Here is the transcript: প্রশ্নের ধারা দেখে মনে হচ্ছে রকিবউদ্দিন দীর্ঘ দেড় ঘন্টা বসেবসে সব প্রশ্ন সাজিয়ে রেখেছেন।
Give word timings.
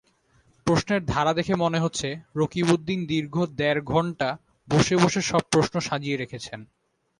প্রশ্নের 0.67 1.01
ধারা 1.05 1.33
দেখে 1.33 1.53
মনে 1.55 1.79
হচ্ছে 1.79 2.07
রকিবউদ্দিন 2.35 2.99
দীর্ঘ 3.05 3.35
দেড় 3.55 3.81
ঘন্টা 3.83 4.29
বসেবসে 4.67 5.21
সব 5.21 5.43
প্রশ্ন 5.51 5.75
সাজিয়ে 5.79 6.17
রেখেছেন। 6.17 6.59